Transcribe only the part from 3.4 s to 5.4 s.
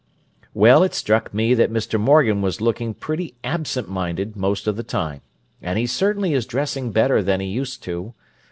absent minded, most of the time;